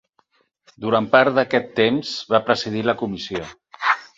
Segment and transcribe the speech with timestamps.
[0.85, 3.45] Durant part d'aquest temps va presidir la comissió.